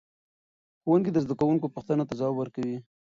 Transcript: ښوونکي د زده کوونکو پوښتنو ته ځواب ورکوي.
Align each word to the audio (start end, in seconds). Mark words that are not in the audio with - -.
ښوونکي 0.81 1.09
د 1.13 1.17
زده 1.25 1.33
کوونکو 1.39 1.73
پوښتنو 1.75 2.07
ته 2.09 2.13
ځواب 2.19 2.33
ورکوي. 2.37 2.77